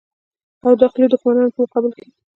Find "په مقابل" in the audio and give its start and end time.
1.55-1.91